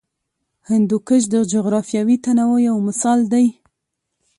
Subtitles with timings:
[0.69, 3.45] هندوکش د جغرافیوي تنوع یو مثال دی.